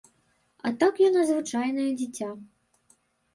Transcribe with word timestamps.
А 0.69 0.71
так 0.83 1.01
яна 1.09 1.21
звычайнае 1.31 1.85
дзіця. 2.01 2.31